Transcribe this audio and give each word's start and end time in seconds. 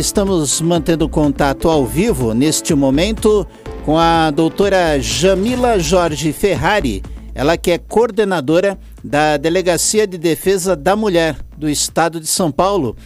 Estamos 0.00 0.62
mantendo 0.62 1.06
contato 1.10 1.68
ao 1.68 1.84
vivo 1.84 2.32
neste 2.32 2.74
momento 2.74 3.46
com 3.84 3.98
a 3.98 4.30
doutora 4.30 4.98
Jamila 4.98 5.78
Jorge 5.78 6.32
Ferrari, 6.32 7.02
ela 7.34 7.58
que 7.58 7.70
é 7.70 7.76
coordenadora 7.76 8.78
da 9.04 9.36
Delegacia 9.36 10.06
de 10.06 10.16
Defesa 10.16 10.74
da 10.74 10.96
Mulher 10.96 11.36
do 11.54 11.68
Estado 11.68 12.18
de 12.18 12.26
São 12.26 12.50
Paulo. 12.50 12.96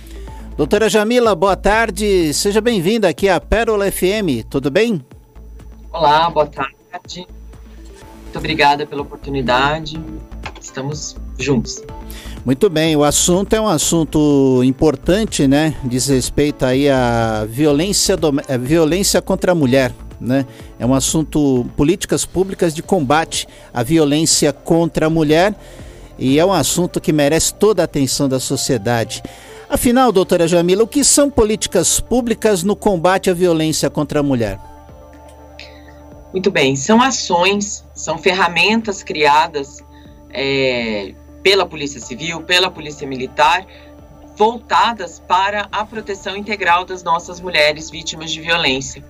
Doutora 0.56 0.88
Jamila, 0.88 1.34
boa 1.34 1.56
tarde, 1.56 2.32
seja 2.32 2.60
bem-vinda 2.60 3.08
aqui 3.08 3.28
à 3.28 3.40
Pérola 3.40 3.90
FM, 3.90 4.46
tudo 4.48 4.70
bem? 4.70 5.04
Olá, 5.92 6.30
boa 6.30 6.46
tarde. 6.46 6.76
Muito 7.16 8.38
obrigada 8.38 8.86
pela 8.86 9.02
oportunidade. 9.02 10.00
Estamos 10.60 11.16
juntos. 11.40 11.82
Muito 12.44 12.68
bem, 12.68 12.94
o 12.94 13.02
assunto 13.02 13.54
é 13.54 13.60
um 13.60 13.66
assunto 13.66 14.60
importante, 14.62 15.48
né? 15.48 15.74
Diz 15.82 16.08
respeito 16.08 16.66
aí 16.66 16.90
à 16.90 17.46
violência, 17.48 18.18
do, 18.18 18.28
à 18.46 18.58
violência 18.58 19.22
contra 19.22 19.52
a 19.52 19.54
mulher, 19.54 19.94
né? 20.20 20.44
É 20.78 20.84
um 20.84 20.92
assunto 20.92 21.64
políticas 21.74 22.26
públicas 22.26 22.74
de 22.74 22.82
combate 22.82 23.48
à 23.72 23.82
violência 23.82 24.52
contra 24.52 25.06
a 25.06 25.10
mulher 25.10 25.54
e 26.18 26.38
é 26.38 26.44
um 26.44 26.52
assunto 26.52 27.00
que 27.00 27.14
merece 27.14 27.54
toda 27.54 27.80
a 27.80 27.86
atenção 27.86 28.28
da 28.28 28.38
sociedade. 28.38 29.22
Afinal, 29.66 30.12
doutora 30.12 30.46
Jamila, 30.46 30.84
o 30.84 30.86
que 30.86 31.02
são 31.02 31.30
políticas 31.30 31.98
públicas 31.98 32.62
no 32.62 32.76
combate 32.76 33.30
à 33.30 33.32
violência 33.32 33.88
contra 33.88 34.20
a 34.20 34.22
mulher? 34.22 34.60
Muito 36.30 36.50
bem, 36.50 36.76
são 36.76 37.00
ações, 37.00 37.86
são 37.94 38.18
ferramentas 38.18 39.02
criadas 39.02 39.82
é, 40.30 41.14
pela 41.44 41.66
Polícia 41.66 42.00
Civil, 42.00 42.42
pela 42.42 42.70
Polícia 42.70 43.06
Militar, 43.06 43.66
voltadas 44.34 45.20
para 45.20 45.68
a 45.70 45.84
proteção 45.84 46.34
integral 46.36 46.86
das 46.86 47.04
nossas 47.04 47.38
mulheres 47.38 47.90
vítimas 47.90 48.32
de 48.32 48.40
violência. 48.40 49.04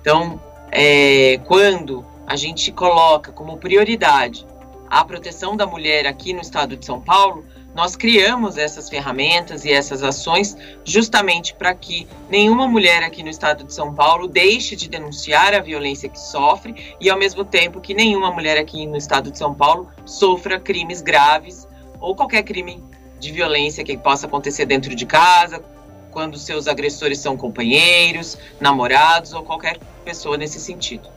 Então, 0.00 0.40
é, 0.70 1.40
quando 1.46 2.04
a 2.26 2.34
gente 2.34 2.72
coloca 2.72 3.30
como 3.30 3.56
prioridade 3.56 4.44
a 4.90 5.04
proteção 5.04 5.56
da 5.56 5.64
mulher 5.66 6.06
aqui 6.06 6.32
no 6.32 6.40
estado 6.40 6.76
de 6.76 6.84
São 6.84 7.00
Paulo, 7.00 7.44
nós 7.74 7.94
criamos 7.94 8.56
essas 8.56 8.88
ferramentas 8.88 9.64
e 9.64 9.70
essas 9.70 10.02
ações 10.02 10.56
justamente 10.84 11.54
para 11.54 11.74
que 11.74 12.08
nenhuma 12.28 12.66
mulher 12.66 13.02
aqui 13.02 13.22
no 13.22 13.28
estado 13.28 13.64
de 13.64 13.72
São 13.72 13.94
Paulo 13.94 14.26
deixe 14.26 14.74
de 14.74 14.88
denunciar 14.88 15.54
a 15.54 15.60
violência 15.60 16.08
que 16.08 16.18
sofre 16.18 16.94
e, 17.00 17.10
ao 17.10 17.18
mesmo 17.18 17.44
tempo, 17.44 17.80
que 17.80 17.94
nenhuma 17.94 18.30
mulher 18.30 18.58
aqui 18.58 18.86
no 18.86 18.96
estado 18.96 19.30
de 19.30 19.38
São 19.38 19.54
Paulo 19.54 19.88
sofra 20.04 20.58
crimes 20.58 21.02
graves 21.02 21.65
ou 22.00 22.14
qualquer 22.14 22.42
crime 22.42 22.82
de 23.18 23.32
violência 23.32 23.84
que 23.84 23.96
possa 23.96 24.26
acontecer 24.26 24.66
dentro 24.66 24.94
de 24.94 25.06
casa, 25.06 25.62
quando 26.10 26.38
seus 26.38 26.66
agressores 26.66 27.18
são 27.18 27.36
companheiros, 27.36 28.38
namorados 28.60 29.32
ou 29.32 29.42
qualquer 29.42 29.78
pessoa 30.04 30.36
nesse 30.36 30.58
sentido. 30.58 31.08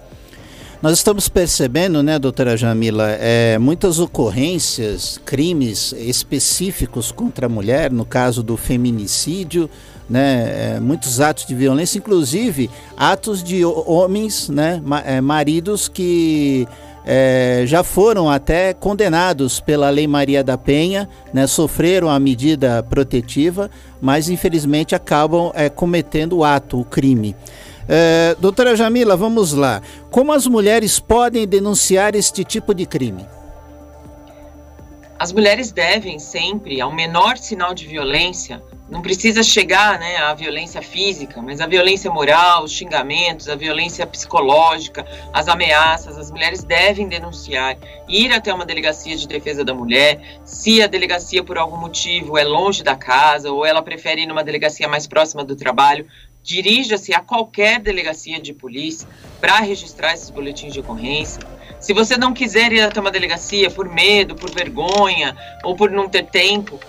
Nós 0.82 0.94
estamos 0.94 1.28
percebendo, 1.28 2.02
né, 2.02 2.18
doutora 2.18 2.56
Jamila, 2.56 3.10
é, 3.20 3.58
muitas 3.58 4.00
ocorrências, 4.00 5.20
crimes 5.26 5.92
específicos 5.92 7.12
contra 7.12 7.48
a 7.48 7.50
mulher, 7.50 7.92
no 7.92 8.06
caso 8.06 8.42
do 8.42 8.56
feminicídio, 8.56 9.70
né, 10.10 10.76
é, 10.76 10.80
muitos 10.80 11.20
atos 11.20 11.46
de 11.46 11.54
violência, 11.54 11.98
inclusive 11.98 12.70
atos 12.96 13.44
de 13.44 13.64
homens, 13.66 14.48
né, 14.48 14.82
é, 15.06 15.20
maridos 15.20 15.90
que 15.90 16.66
é, 17.06 17.64
já 17.66 17.84
foram 17.84 18.30
até 18.30 18.74
condenados 18.74 19.60
pela 19.60 19.90
Lei 19.90 20.08
Maria 20.08 20.44
da 20.44 20.58
Penha, 20.58 21.10
né, 21.34 21.48
sofreram 21.48 22.10
a 22.10 22.20
medida 22.20 22.84
protetiva, 22.84 23.70
mas 24.02 24.30
infelizmente 24.30 24.96
acabam 24.96 25.52
é, 25.56 25.70
cometendo 25.70 26.38
o 26.38 26.44
ato, 26.44 26.80
o 26.80 26.86
crime. 26.86 27.36
É, 27.88 28.36
doutora 28.40 28.76
Jamila, 28.76 29.18
vamos 29.18 29.54
lá. 29.54 29.82
Como 30.12 30.32
as 30.32 30.46
mulheres 30.46 31.00
podem 31.00 31.48
denunciar 31.48 32.14
este 32.14 32.44
tipo 32.44 32.74
de 32.74 32.86
crime? 32.86 33.26
As 35.18 35.34
mulheres 35.34 35.72
devem 35.72 36.20
sempre, 36.20 36.80
ao 36.80 36.94
menor 36.94 37.38
sinal 37.38 37.74
de 37.74 37.86
violência, 37.88 38.62
não 38.90 39.02
precisa 39.02 39.44
chegar 39.44 40.00
né, 40.00 40.18
à 40.18 40.34
violência 40.34 40.82
física, 40.82 41.42
mas 41.42 41.62
a 41.62 41.68
violência 41.68 42.10
moral, 42.10 42.64
os 42.64 42.72
xingamentos, 42.72 43.48
a 43.48 43.56
violência 43.56 44.06
psicológica, 44.08 45.06
as 45.32 45.48
ameaças, 45.48 46.18
as 46.18 46.32
mulheres 46.32 46.64
devem 46.64 47.08
denunciar, 47.08 47.78
ir 48.08 48.34
até 48.34 48.54
uma 48.54 48.66
delegacia 48.66 49.16
de 49.16 49.28
defesa 49.28 49.64
da 49.64 49.74
mulher, 49.74 50.40
se 50.44 50.82
a 50.82 50.88
delegacia 50.88 51.44
por 51.44 51.58
algum 51.58 51.78
motivo 51.78 52.38
é 52.38 52.44
longe 52.44 52.84
da 52.84 52.96
casa 52.96 53.52
ou 53.52 53.66
ela 53.66 53.82
prefere 53.82 54.24
ir 54.24 54.26
numa 54.26 54.44
delegacia 54.44 54.88
mais 54.88 55.06
próxima 55.06 55.44
do 55.44 55.56
trabalho, 55.56 56.08
dirija-se 56.42 57.14
a 57.14 57.20
qualquer 57.20 57.80
delegacia 57.80 58.42
de 58.42 58.54
polícia 58.54 59.08
para 59.40 59.60
registrar 59.60 60.14
esses 60.14 60.30
boletins 60.32 60.74
de 60.74 60.80
ocorrência. 60.80 61.42
Se 61.80 61.94
você 61.94 62.18
não 62.18 62.34
quiser 62.34 62.74
ir 62.74 62.82
até 62.82 63.00
uma 63.00 63.12
delegacia 63.12 63.70
por 63.70 63.88
medo, 63.88 64.36
por 64.36 64.50
vergonha 64.50 65.38
ou 65.64 65.76
por 65.76 65.92
não 65.92 66.10
ter 66.10 66.26
tempo, 66.26 66.80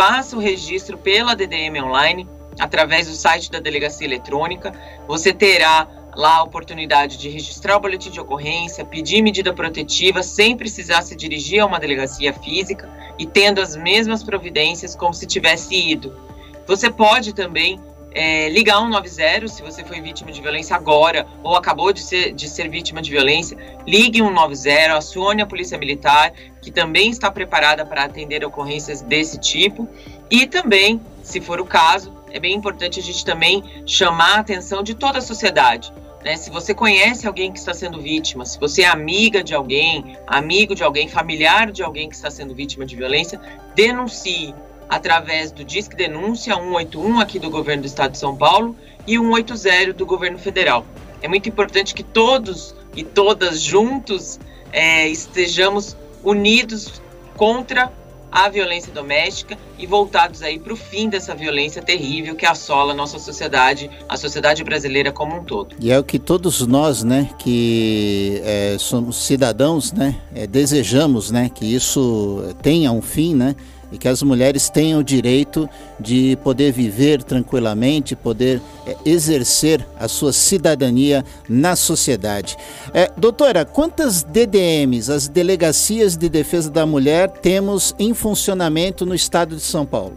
faça 0.00 0.34
o 0.34 0.40
registro 0.40 0.96
pela 0.96 1.36
DDM 1.36 1.84
online, 1.84 2.26
através 2.58 3.06
do 3.06 3.12
site 3.12 3.50
da 3.50 3.60
delegacia 3.60 4.06
eletrônica. 4.06 4.72
Você 5.06 5.30
terá 5.30 5.86
lá 6.16 6.36
a 6.36 6.42
oportunidade 6.42 7.18
de 7.18 7.28
registrar 7.28 7.76
o 7.76 7.80
boletim 7.80 8.10
de 8.10 8.18
ocorrência, 8.18 8.82
pedir 8.82 9.20
medida 9.20 9.52
protetiva, 9.52 10.22
sem 10.22 10.56
precisar 10.56 11.02
se 11.02 11.14
dirigir 11.14 11.60
a 11.60 11.66
uma 11.66 11.78
delegacia 11.78 12.32
física 12.32 12.88
e 13.18 13.26
tendo 13.26 13.60
as 13.60 13.76
mesmas 13.76 14.22
providências 14.22 14.96
como 14.96 15.12
se 15.12 15.26
tivesse 15.26 15.74
ido. 15.74 16.18
Você 16.66 16.90
pode 16.90 17.34
também 17.34 17.78
é, 18.12 18.48
ligar 18.48 18.78
190 18.80 19.48
se 19.48 19.62
você 19.62 19.84
foi 19.84 20.00
vítima 20.00 20.32
de 20.32 20.40
violência 20.40 20.74
agora 20.74 21.26
ou 21.42 21.56
acabou 21.56 21.92
de 21.92 22.00
ser, 22.00 22.32
de 22.32 22.48
ser 22.48 22.68
vítima 22.68 23.00
de 23.00 23.10
violência. 23.10 23.56
Ligue 23.86 24.18
190, 24.18 24.94
acione 24.94 25.42
a 25.42 25.46
Polícia 25.46 25.78
Militar, 25.78 26.32
que 26.60 26.70
também 26.70 27.10
está 27.10 27.30
preparada 27.30 27.86
para 27.86 28.04
atender 28.04 28.44
ocorrências 28.44 29.00
desse 29.00 29.38
tipo. 29.38 29.88
E 30.30 30.46
também, 30.46 31.00
se 31.22 31.40
for 31.40 31.60
o 31.60 31.64
caso, 31.64 32.12
é 32.30 32.40
bem 32.40 32.54
importante 32.54 33.00
a 33.00 33.02
gente 33.02 33.24
também 33.24 33.62
chamar 33.86 34.36
a 34.36 34.40
atenção 34.40 34.82
de 34.82 34.94
toda 34.94 35.18
a 35.18 35.22
sociedade. 35.22 35.92
Né? 36.24 36.36
Se 36.36 36.50
você 36.50 36.74
conhece 36.74 37.26
alguém 37.26 37.52
que 37.52 37.58
está 37.58 37.72
sendo 37.72 38.00
vítima, 38.00 38.44
se 38.44 38.58
você 38.58 38.82
é 38.82 38.86
amiga 38.86 39.42
de 39.42 39.54
alguém, 39.54 40.16
amigo 40.26 40.74
de 40.74 40.82
alguém, 40.82 41.08
familiar 41.08 41.70
de 41.70 41.82
alguém 41.82 42.08
que 42.08 42.14
está 42.14 42.30
sendo 42.30 42.54
vítima 42.54 42.84
de 42.84 42.94
violência, 42.94 43.40
denuncie 43.74 44.54
através 44.90 45.52
do 45.52 45.64
Disque 45.64 45.94
Denúncia 45.94 46.56
181 46.56 47.20
aqui 47.20 47.38
do 47.38 47.48
governo 47.48 47.84
do 47.84 47.86
estado 47.86 48.10
de 48.10 48.18
São 48.18 48.36
Paulo 48.36 48.76
e 49.06 49.16
180 49.16 49.92
do 49.92 50.04
governo 50.04 50.36
federal. 50.36 50.84
É 51.22 51.28
muito 51.28 51.48
importante 51.48 51.94
que 51.94 52.02
todos 52.02 52.74
e 52.96 53.04
todas 53.04 53.60
juntos 53.60 54.40
é, 54.72 55.08
estejamos 55.08 55.96
unidos 56.24 57.00
contra 57.36 57.92
a 58.32 58.48
violência 58.48 58.92
doméstica 58.92 59.58
e 59.78 59.86
voltados 59.86 60.42
aí 60.42 60.58
para 60.58 60.72
o 60.72 60.76
fim 60.76 61.08
dessa 61.08 61.34
violência 61.34 61.82
terrível 61.82 62.36
que 62.36 62.46
assola 62.46 62.92
a 62.92 62.94
nossa 62.94 63.18
sociedade, 63.18 63.90
a 64.08 64.16
sociedade 64.16 64.62
brasileira 64.62 65.10
como 65.12 65.36
um 65.36 65.44
todo. 65.44 65.74
E 65.80 65.90
é 65.90 65.98
o 65.98 66.04
que 66.04 66.18
todos 66.18 66.64
nós, 66.66 67.02
né, 67.02 67.28
que 67.38 68.40
é, 68.44 68.76
somos 68.78 69.16
cidadãos, 69.24 69.92
né, 69.92 70.20
é, 70.34 70.46
desejamos, 70.46 71.30
né, 71.30 71.50
que 71.52 71.64
isso 71.64 72.54
tenha 72.62 72.92
um 72.92 73.02
fim, 73.02 73.34
né, 73.34 73.56
e 73.92 73.98
que 73.98 74.08
as 74.08 74.22
mulheres 74.22 74.68
tenham 74.68 75.00
o 75.00 75.04
direito 75.04 75.68
de 75.98 76.36
poder 76.42 76.72
viver 76.72 77.22
tranquilamente, 77.22 78.14
poder 78.14 78.60
é, 78.86 78.96
exercer 79.04 79.86
a 79.98 80.08
sua 80.08 80.32
cidadania 80.32 81.24
na 81.48 81.74
sociedade. 81.76 82.56
É, 82.94 83.10
doutora, 83.16 83.64
quantas 83.64 84.22
DDMs, 84.22 85.10
as 85.10 85.28
Delegacias 85.28 86.16
de 86.16 86.28
Defesa 86.28 86.70
da 86.70 86.86
Mulher, 86.86 87.28
temos 87.28 87.94
em 87.98 88.14
funcionamento 88.14 89.04
no 89.04 89.14
estado 89.14 89.56
de 89.56 89.62
São 89.62 89.84
Paulo? 89.84 90.16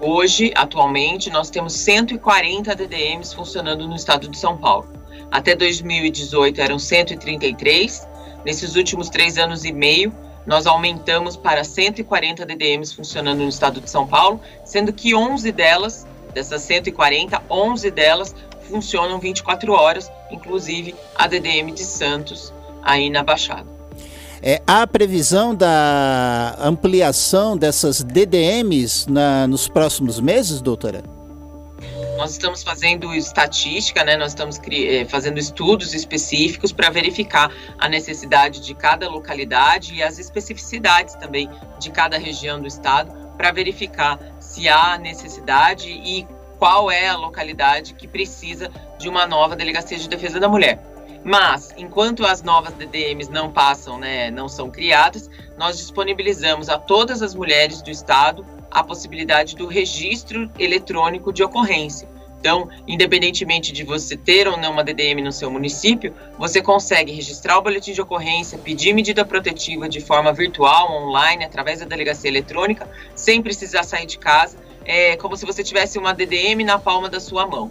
Hoje, 0.00 0.52
atualmente, 0.54 1.30
nós 1.30 1.48
temos 1.48 1.72
140 1.72 2.74
DDMs 2.74 3.34
funcionando 3.34 3.88
no 3.88 3.96
estado 3.96 4.28
de 4.28 4.36
São 4.36 4.56
Paulo. 4.56 4.86
Até 5.30 5.56
2018 5.56 6.60
eram 6.60 6.78
133. 6.78 8.06
Nesses 8.44 8.76
últimos 8.76 9.08
três 9.08 9.38
anos 9.38 9.64
e 9.64 9.72
meio, 9.72 10.12
nós 10.46 10.66
aumentamos 10.66 11.36
para 11.36 11.64
140 11.64 12.44
DDMs 12.44 12.94
funcionando 12.94 13.40
no 13.40 13.48
estado 13.48 13.80
de 13.80 13.88
São 13.88 14.06
Paulo, 14.06 14.40
sendo 14.64 14.92
que 14.92 15.14
11 15.14 15.50
delas, 15.52 16.06
dessas 16.32 16.62
140, 16.62 17.42
11 17.48 17.90
delas 17.90 18.34
funcionam 18.68 19.18
24 19.18 19.72
horas, 19.72 20.10
inclusive 20.30 20.94
a 21.14 21.26
DDM 21.26 21.72
de 21.72 21.84
Santos, 21.84 22.52
aí 22.82 23.10
na 23.10 23.22
Baixada. 23.22 23.74
É, 24.42 24.60
há 24.66 24.86
previsão 24.86 25.54
da 25.54 26.54
ampliação 26.60 27.56
dessas 27.56 28.02
DDMs 28.02 29.10
na, 29.10 29.46
nos 29.46 29.68
próximos 29.68 30.20
meses, 30.20 30.60
doutora? 30.60 31.02
Nós 32.16 32.32
estamos 32.32 32.62
fazendo 32.62 33.12
estatística, 33.12 34.04
né? 34.04 34.16
nós 34.16 34.30
estamos 34.30 34.60
eh, 34.70 35.04
fazendo 35.06 35.38
estudos 35.38 35.94
específicos 35.94 36.72
para 36.72 36.88
verificar 36.88 37.50
a 37.78 37.88
necessidade 37.88 38.60
de 38.60 38.74
cada 38.74 39.08
localidade 39.08 39.94
e 39.94 40.02
as 40.02 40.18
especificidades 40.18 41.14
também 41.16 41.50
de 41.78 41.90
cada 41.90 42.16
região 42.16 42.60
do 42.60 42.68
estado, 42.68 43.12
para 43.36 43.50
verificar 43.50 44.18
se 44.38 44.68
há 44.68 44.96
necessidade 44.96 45.90
e 45.90 46.26
qual 46.56 46.90
é 46.90 47.08
a 47.08 47.16
localidade 47.16 47.94
que 47.94 48.06
precisa 48.06 48.70
de 48.98 49.08
uma 49.08 49.26
nova 49.26 49.56
delegacia 49.56 49.98
de 49.98 50.08
defesa 50.08 50.38
da 50.38 50.48
mulher. 50.48 50.80
Mas, 51.24 51.72
enquanto 51.76 52.24
as 52.24 52.42
novas 52.42 52.74
DDMs 52.74 53.30
não 53.30 53.50
passam, 53.50 53.98
né, 53.98 54.30
não 54.30 54.46
são 54.46 54.70
criadas, 54.70 55.30
nós 55.56 55.78
disponibilizamos 55.78 56.68
a 56.68 56.78
todas 56.78 57.22
as 57.22 57.34
mulheres 57.34 57.80
do 57.80 57.90
Estado 57.90 58.44
a 58.74 58.82
possibilidade 58.82 59.54
do 59.54 59.66
registro 59.66 60.50
eletrônico 60.58 61.32
de 61.32 61.42
ocorrência. 61.42 62.08
Então, 62.40 62.68
independentemente 62.86 63.72
de 63.72 63.84
você 63.84 64.18
ter 64.18 64.46
ou 64.46 64.58
não 64.58 64.72
uma 64.72 64.84
DDM 64.84 65.22
no 65.22 65.32
seu 65.32 65.50
município, 65.50 66.14
você 66.36 66.60
consegue 66.60 67.10
registrar 67.10 67.56
o 67.56 67.62
boletim 67.62 67.92
de 67.92 68.02
ocorrência, 68.02 68.58
pedir 68.58 68.92
medida 68.92 69.24
protetiva 69.24 69.88
de 69.88 69.98
forma 69.98 70.30
virtual, 70.30 70.92
online, 70.92 71.42
através 71.42 71.80
da 71.80 71.86
delegacia 71.86 72.28
eletrônica, 72.28 72.86
sem 73.14 73.40
precisar 73.40 73.82
sair 73.82 74.04
de 74.04 74.18
casa. 74.18 74.58
É 74.84 75.16
como 75.16 75.36
se 75.38 75.46
você 75.46 75.64
tivesse 75.64 75.98
uma 75.98 76.12
DDM 76.12 76.64
na 76.66 76.78
palma 76.78 77.08
da 77.08 77.18
sua 77.18 77.46
mão. 77.46 77.70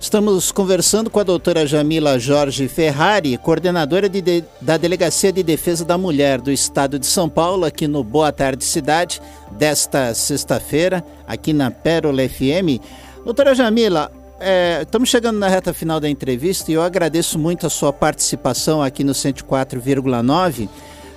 Estamos 0.00 0.52
conversando 0.52 1.10
com 1.10 1.18
a 1.18 1.24
doutora 1.24 1.66
Jamila 1.66 2.20
Jorge 2.20 2.68
Ferrari, 2.68 3.36
coordenadora 3.36 4.08
de 4.08 4.20
de, 4.20 4.44
da 4.60 4.76
Delegacia 4.76 5.32
de 5.32 5.42
Defesa 5.42 5.84
da 5.84 5.98
Mulher 5.98 6.40
do 6.40 6.52
Estado 6.52 7.00
de 7.00 7.06
São 7.06 7.28
Paulo, 7.28 7.64
aqui 7.64 7.88
no 7.88 8.04
Boa 8.04 8.30
Tarde 8.30 8.64
Cidade, 8.64 9.20
desta 9.50 10.14
sexta-feira, 10.14 11.04
aqui 11.26 11.52
na 11.52 11.72
Pérola 11.72 12.26
FM. 12.28 12.80
Doutora 13.24 13.56
Jamila, 13.56 14.10
é, 14.38 14.82
estamos 14.82 15.08
chegando 15.08 15.38
na 15.38 15.48
reta 15.48 15.74
final 15.74 15.98
da 15.98 16.08
entrevista 16.08 16.70
e 16.70 16.74
eu 16.74 16.82
agradeço 16.82 17.36
muito 17.36 17.66
a 17.66 17.70
sua 17.70 17.92
participação 17.92 18.80
aqui 18.80 19.02
no 19.02 19.12
104,9. 19.12 20.68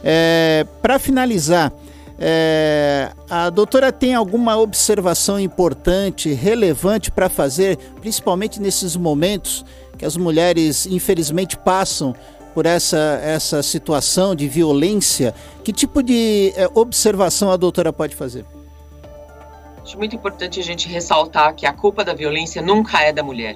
É, 0.03 0.65
Para 0.81 0.97
finalizar, 0.97 1.71
é, 2.23 3.11
a 3.27 3.49
doutora 3.49 3.91
tem 3.91 4.13
alguma 4.13 4.55
observação 4.55 5.39
importante, 5.39 6.31
relevante 6.33 7.09
para 7.09 7.27
fazer, 7.27 7.77
principalmente 7.99 8.61
nesses 8.61 8.95
momentos 8.95 9.65
que 9.97 10.05
as 10.05 10.15
mulheres 10.15 10.85
infelizmente 10.85 11.57
passam 11.57 12.15
por 12.53 12.67
essa, 12.67 13.19
essa 13.23 13.63
situação 13.63 14.35
de 14.35 14.47
violência? 14.47 15.33
Que 15.63 15.73
tipo 15.73 16.03
de 16.03 16.53
é, 16.55 16.69
observação 16.75 17.49
a 17.49 17.57
doutora 17.57 17.91
pode 17.91 18.15
fazer? 18.15 18.45
Acho 19.83 19.97
muito 19.97 20.15
importante 20.15 20.59
a 20.59 20.63
gente 20.63 20.87
ressaltar 20.87 21.55
que 21.55 21.65
a 21.65 21.73
culpa 21.73 22.03
da 22.03 22.13
violência 22.13 22.61
nunca 22.61 23.01
é 23.01 23.11
da 23.11 23.23
mulher, 23.23 23.55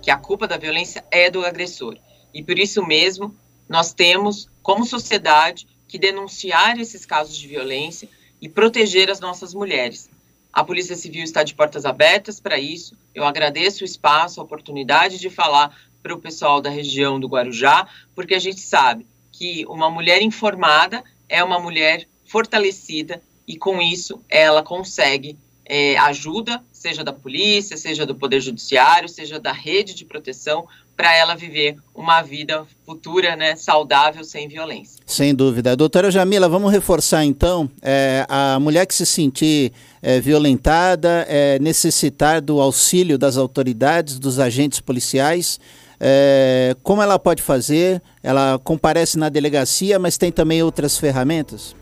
que 0.00 0.10
a 0.10 0.16
culpa 0.16 0.48
da 0.48 0.56
violência 0.56 1.04
é 1.10 1.30
do 1.30 1.44
agressor. 1.44 1.98
E 2.32 2.42
por 2.42 2.58
isso 2.58 2.82
mesmo, 2.86 3.36
nós 3.68 3.92
temos, 3.92 4.48
como 4.62 4.86
sociedade, 4.86 5.66
que 5.88 5.98
denunciar 5.98 6.78
esses 6.78 7.04
casos 7.04 7.36
de 7.36 7.48
violência 7.48 8.08
e 8.40 8.48
proteger 8.48 9.10
as 9.10 9.18
nossas 9.18 9.54
mulheres. 9.54 10.08
A 10.52 10.62
Polícia 10.62 10.94
Civil 10.94 11.24
está 11.24 11.42
de 11.42 11.54
portas 11.54 11.84
abertas 11.84 12.38
para 12.38 12.58
isso. 12.58 12.96
Eu 13.14 13.24
agradeço 13.24 13.82
o 13.82 13.86
espaço, 13.86 14.40
a 14.40 14.44
oportunidade 14.44 15.18
de 15.18 15.30
falar 15.30 15.76
para 16.02 16.14
o 16.14 16.20
pessoal 16.20 16.60
da 16.60 16.70
região 16.70 17.18
do 17.18 17.28
Guarujá, 17.28 17.88
porque 18.14 18.34
a 18.34 18.38
gente 18.38 18.60
sabe 18.60 19.06
que 19.32 19.64
uma 19.66 19.90
mulher 19.90 20.22
informada 20.22 21.02
é 21.28 21.42
uma 21.42 21.58
mulher 21.58 22.06
fortalecida 22.24 23.22
e 23.46 23.56
com 23.56 23.80
isso 23.80 24.22
ela 24.28 24.62
consegue 24.62 25.36
é, 25.64 25.96
ajuda, 25.98 26.62
seja 26.78 27.02
da 27.02 27.12
polícia, 27.12 27.76
seja 27.76 28.06
do 28.06 28.14
Poder 28.14 28.40
Judiciário, 28.40 29.08
seja 29.08 29.40
da 29.40 29.52
rede 29.52 29.94
de 29.94 30.04
proteção, 30.04 30.66
para 30.96 31.14
ela 31.14 31.34
viver 31.34 31.76
uma 31.94 32.22
vida 32.22 32.64
futura, 32.84 33.36
né, 33.36 33.56
saudável, 33.56 34.24
sem 34.24 34.48
violência. 34.48 35.00
Sem 35.04 35.34
dúvida. 35.34 35.76
Doutora 35.76 36.10
Jamila, 36.10 36.48
vamos 36.48 36.72
reforçar 36.72 37.24
então, 37.24 37.68
é, 37.82 38.24
a 38.28 38.58
mulher 38.60 38.86
que 38.86 38.94
se 38.94 39.06
sentir 39.06 39.72
é, 40.00 40.20
violentada, 40.20 41.26
é, 41.28 41.58
necessitar 41.58 42.40
do 42.40 42.60
auxílio 42.60 43.18
das 43.18 43.36
autoridades, 43.36 44.18
dos 44.18 44.38
agentes 44.38 44.80
policiais, 44.80 45.60
é, 46.00 46.76
como 46.82 47.02
ela 47.02 47.18
pode 47.18 47.42
fazer? 47.42 48.00
Ela 48.22 48.58
comparece 48.62 49.18
na 49.18 49.28
delegacia, 49.28 49.98
mas 49.98 50.16
tem 50.16 50.30
também 50.30 50.62
outras 50.62 50.96
ferramentas? 50.96 51.74